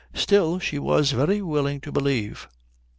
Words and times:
Still, 0.15 0.57
she 0.57 0.79
was 0.79 1.11
very 1.11 1.43
willing 1.43 1.79
to 1.81 1.91
believe. 1.91 2.47